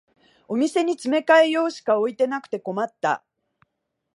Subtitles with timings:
[0.47, 3.23] お店に詰め替え用しか置いてなくて困った